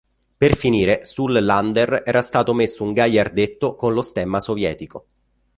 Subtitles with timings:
[0.37, 5.05] Per finire, sul lander era stato messo un gagliardetto con lo stemma sovietico.